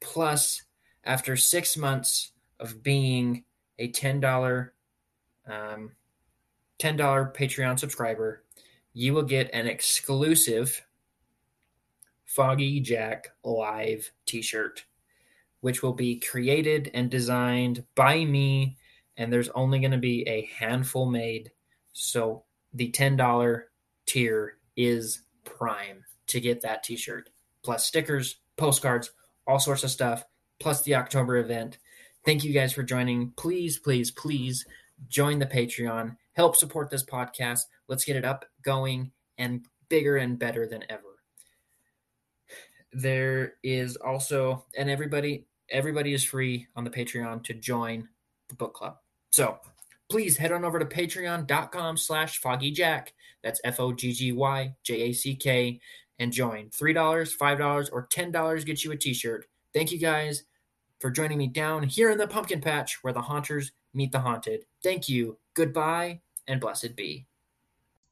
Plus, 0.00 0.62
after 1.04 1.36
six 1.36 1.76
months 1.76 2.32
of 2.58 2.82
being 2.82 3.44
a 3.78 3.92
$10, 3.92 4.70
um, 5.46 5.92
$10 6.80 7.32
Patreon 7.32 7.78
subscriber, 7.78 8.42
you 8.92 9.14
will 9.14 9.22
get 9.22 9.54
an 9.54 9.68
exclusive 9.68 10.84
Foggy 12.34 12.80
Jack 12.80 13.28
Live 13.44 14.10
t 14.24 14.40
shirt, 14.40 14.86
which 15.60 15.82
will 15.82 15.92
be 15.92 16.18
created 16.18 16.90
and 16.94 17.10
designed 17.10 17.84
by 17.94 18.24
me. 18.24 18.78
And 19.18 19.30
there's 19.30 19.50
only 19.50 19.80
going 19.80 19.90
to 19.90 19.98
be 19.98 20.26
a 20.26 20.48
handful 20.58 21.04
made. 21.10 21.52
So 21.92 22.44
the 22.72 22.90
$10 22.90 23.62
tier 24.06 24.56
is 24.76 25.20
prime 25.44 26.04
to 26.28 26.40
get 26.40 26.62
that 26.62 26.82
t 26.82 26.96
shirt, 26.96 27.28
plus 27.62 27.86
stickers, 27.86 28.36
postcards, 28.56 29.10
all 29.46 29.58
sorts 29.58 29.84
of 29.84 29.90
stuff, 29.90 30.24
plus 30.58 30.82
the 30.82 30.94
October 30.94 31.36
event. 31.36 31.76
Thank 32.24 32.44
you 32.44 32.54
guys 32.54 32.72
for 32.72 32.82
joining. 32.82 33.32
Please, 33.36 33.78
please, 33.78 34.10
please 34.10 34.64
join 35.08 35.38
the 35.38 35.46
Patreon. 35.46 36.16
Help 36.32 36.56
support 36.56 36.88
this 36.88 37.04
podcast. 37.04 37.60
Let's 37.88 38.06
get 38.06 38.16
it 38.16 38.24
up, 38.24 38.46
going, 38.62 39.12
and 39.36 39.66
bigger 39.90 40.16
and 40.16 40.38
better 40.38 40.66
than 40.66 40.84
ever. 40.88 41.11
There 42.92 43.54
is 43.62 43.96
also, 43.96 44.66
and 44.76 44.90
everybody, 44.90 45.46
everybody 45.70 46.12
is 46.12 46.24
free 46.24 46.66
on 46.76 46.84
the 46.84 46.90
Patreon 46.90 47.42
to 47.44 47.54
join 47.54 48.06
the 48.48 48.54
book 48.54 48.74
club. 48.74 48.98
So 49.30 49.58
please 50.10 50.36
head 50.36 50.52
on 50.52 50.64
over 50.64 50.78
to 50.78 50.84
patreon.com 50.84 51.96
slash 51.96 52.40
foggyjack. 52.40 53.08
That's 53.42 53.60
F-O-G-G-Y-J-A-C-K 53.64 54.20
and 56.18 56.32
join. 56.32 56.68
$3, 56.68 56.94
$5, 56.94 57.88
or 57.92 58.06
$10 58.08 58.66
gets 58.66 58.84
you 58.84 58.92
a 58.92 58.96
t-shirt. 58.96 59.46
Thank 59.72 59.90
you 59.90 59.98
guys 59.98 60.44
for 61.00 61.10
joining 61.10 61.38
me 61.38 61.48
down 61.48 61.82
here 61.82 62.10
in 62.10 62.18
the 62.18 62.28
pumpkin 62.28 62.60
patch 62.60 63.02
where 63.02 63.12
the 63.12 63.22
haunters 63.22 63.72
meet 63.94 64.12
the 64.12 64.20
haunted. 64.20 64.66
Thank 64.82 65.08
you, 65.08 65.38
goodbye, 65.54 66.20
and 66.46 66.60
blessed 66.60 66.94
be. 66.94 67.26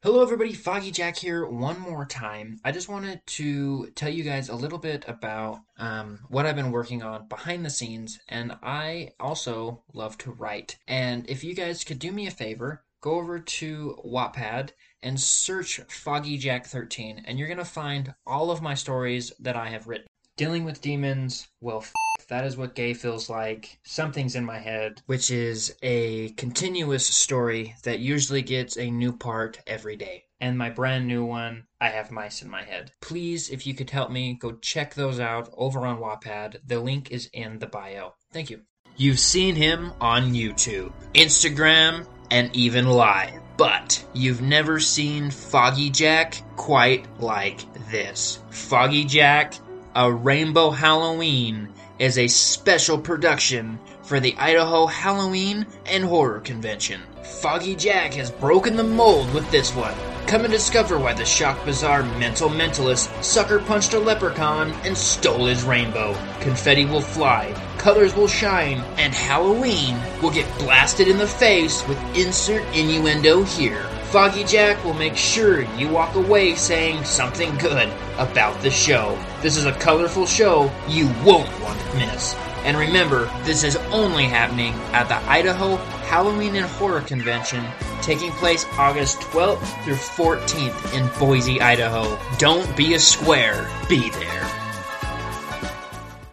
Hello, 0.02 0.22
everybody. 0.22 0.54
Foggy 0.54 0.90
Jack 0.90 1.18
here 1.18 1.44
one 1.44 1.78
more 1.78 2.06
time. 2.06 2.58
I 2.64 2.72
just 2.72 2.88
wanted 2.88 3.20
to 3.36 3.88
tell 3.88 4.08
you 4.08 4.24
guys 4.24 4.48
a 4.48 4.54
little 4.54 4.78
bit 4.78 5.04
about 5.06 5.60
um, 5.76 6.20
what 6.30 6.46
I've 6.46 6.56
been 6.56 6.72
working 6.72 7.02
on 7.02 7.28
behind 7.28 7.66
the 7.66 7.70
scenes, 7.70 8.18
and 8.26 8.56
I 8.62 9.10
also 9.20 9.82
love 9.92 10.16
to 10.18 10.30
write. 10.30 10.78
And 10.88 11.28
if 11.28 11.44
you 11.44 11.52
guys 11.52 11.84
could 11.84 11.98
do 11.98 12.12
me 12.12 12.26
a 12.26 12.30
favor, 12.30 12.82
go 13.02 13.16
over 13.16 13.38
to 13.38 13.98
Wattpad 14.02 14.70
and 15.02 15.20
search 15.20 15.80
Foggy 15.90 16.38
Jack 16.38 16.64
13, 16.64 17.24
and 17.26 17.38
you're 17.38 17.46
going 17.46 17.58
to 17.58 17.64
find 17.66 18.14
all 18.26 18.50
of 18.50 18.62
my 18.62 18.72
stories 18.72 19.34
that 19.38 19.54
I 19.54 19.68
have 19.68 19.86
written. 19.86 20.06
Dealing 20.38 20.64
with 20.64 20.80
demons, 20.80 21.48
well, 21.60 21.82
f- 21.82 21.92
that 22.30 22.44
is 22.44 22.56
what 22.56 22.74
gay 22.74 22.94
feels 22.94 23.28
like. 23.28 23.78
Something's 23.82 24.36
in 24.36 24.44
my 24.44 24.58
head, 24.58 25.02
which 25.06 25.30
is 25.30 25.74
a 25.82 26.30
continuous 26.30 27.06
story 27.06 27.74
that 27.82 27.98
usually 27.98 28.42
gets 28.42 28.78
a 28.78 28.90
new 28.90 29.12
part 29.12 29.58
every 29.66 29.96
day. 29.96 30.24
And 30.40 30.56
my 30.56 30.70
brand 30.70 31.06
new 31.06 31.24
one, 31.24 31.64
I 31.80 31.88
have 31.88 32.10
mice 32.10 32.40
in 32.40 32.48
my 32.48 32.62
head. 32.62 32.92
Please, 33.00 33.50
if 33.50 33.66
you 33.66 33.74
could 33.74 33.90
help 33.90 34.10
me, 34.10 34.38
go 34.40 34.52
check 34.52 34.94
those 34.94 35.20
out 35.20 35.52
over 35.56 35.80
on 35.80 35.98
Wattpad. 35.98 36.60
The 36.66 36.80
link 36.80 37.10
is 37.10 37.28
in 37.32 37.58
the 37.58 37.66
bio. 37.66 38.14
Thank 38.32 38.48
you. 38.48 38.60
You've 38.96 39.20
seen 39.20 39.56
him 39.56 39.92
on 40.00 40.32
YouTube, 40.32 40.92
Instagram, 41.14 42.06
and 42.30 42.54
even 42.54 42.88
live. 42.88 43.40
But 43.56 44.02
you've 44.14 44.40
never 44.40 44.78
seen 44.78 45.30
Foggy 45.30 45.90
Jack 45.90 46.42
quite 46.56 47.06
like 47.20 47.60
this. 47.90 48.42
Foggy 48.50 49.04
Jack 49.04 49.54
a 49.94 50.12
Rainbow 50.12 50.70
Halloween 50.70 51.68
is 52.00 52.16
a 52.16 52.26
special 52.26 52.96
production 52.96 53.78
for 54.02 54.18
the 54.20 54.34
Idaho 54.38 54.86
Halloween 54.86 55.66
and 55.84 56.02
Horror 56.02 56.40
Convention. 56.40 57.02
Foggy 57.22 57.76
Jack 57.76 58.14
has 58.14 58.30
broken 58.30 58.74
the 58.74 58.82
mold 58.82 59.32
with 59.34 59.48
this 59.50 59.74
one. 59.76 59.94
Come 60.26 60.44
and 60.44 60.50
discover 60.50 60.98
why 60.98 61.12
the 61.12 61.26
Shock 61.26 61.62
bizarre 61.66 62.02
mental 62.18 62.48
mentalist 62.48 63.22
sucker 63.22 63.58
punched 63.58 63.92
a 63.92 63.98
leprechaun 63.98 64.70
and 64.84 64.96
stole 64.96 65.44
his 65.44 65.62
rainbow. 65.64 66.14
Confetti 66.40 66.86
will 66.86 67.02
fly, 67.02 67.52
colors 67.76 68.16
will 68.16 68.28
shine, 68.28 68.78
and 68.96 69.12
Halloween 69.12 70.00
will 70.22 70.30
get 70.30 70.58
blasted 70.58 71.06
in 71.06 71.18
the 71.18 71.26
face 71.26 71.86
with 71.86 71.98
insert 72.16 72.62
innuendo 72.74 73.42
here. 73.42 73.84
Foggy 74.04 74.44
Jack 74.44 74.82
will 74.84 74.94
make 74.94 75.16
sure 75.16 75.62
you 75.76 75.88
walk 75.88 76.14
away 76.14 76.54
saying 76.54 77.04
something 77.04 77.54
good 77.58 77.92
about 78.16 78.58
the 78.62 78.70
show. 78.70 79.18
This 79.42 79.56
is 79.56 79.64
a 79.64 79.72
colorful 79.72 80.26
show 80.26 80.70
you 80.86 81.06
won't 81.24 81.48
want 81.62 81.80
to 81.80 81.96
miss. 81.96 82.34
And 82.64 82.76
remember, 82.76 83.24
this 83.44 83.64
is 83.64 83.76
only 83.90 84.24
happening 84.24 84.74
at 84.92 85.08
the 85.08 85.16
Idaho 85.30 85.76
Halloween 85.76 86.56
and 86.56 86.66
Horror 86.66 87.00
Convention 87.00 87.64
taking 88.02 88.32
place 88.32 88.66
August 88.76 89.18
12th 89.20 89.84
through 89.84 89.94
14th 89.94 90.92
in 90.94 91.08
Boise, 91.18 91.58
Idaho. 91.58 92.18
Don't 92.36 92.76
be 92.76 92.92
a 92.92 92.98
square, 92.98 93.70
be 93.88 94.10
there. 94.10 94.44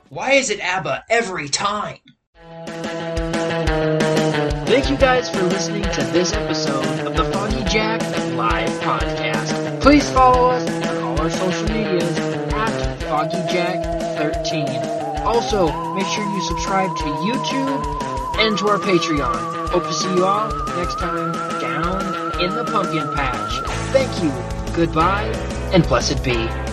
Why 0.10 0.34
is 0.34 0.50
it 0.50 0.60
ABBA 0.60 1.06
every 1.10 1.48
time? 1.48 2.00
Thank 4.66 4.90
you 4.90 4.98
guys 4.98 5.30
for 5.30 5.44
listening 5.44 5.84
to 5.84 6.04
this 6.12 6.34
episode 6.34 7.08
of 7.08 7.16
the 7.16 7.24
Foggy 7.32 7.64
Jack 7.66 8.02
Live 8.36 8.70
Podcast. 8.82 9.82
Please 9.82 10.10
follow 10.12 10.50
us 10.50 10.70
on 10.88 10.98
all 11.04 11.22
our 11.22 11.30
social 11.30 11.68
medias 11.70 12.37
at 13.18 13.32
FoggyJack13. 13.32 15.26
Also, 15.26 15.94
make 15.94 16.06
sure 16.08 16.24
you 16.24 16.42
subscribe 16.42 16.96
to 16.98 17.04
YouTube 17.04 18.40
and 18.40 18.58
to 18.58 18.68
our 18.68 18.78
Patreon. 18.78 19.70
Hope 19.70 19.84
to 19.84 19.94
see 19.94 20.14
you 20.14 20.26
all 20.26 20.50
next 20.78 21.00
time 21.00 21.34
down 21.60 22.42
in 22.42 22.56
the 22.56 22.64
pumpkin 22.64 23.14
patch. 23.14 23.62
Thank 23.92 24.24
you, 24.24 24.32
goodbye, 24.76 25.26
and 25.74 25.84
blessed 25.84 26.24
be. 26.24 26.67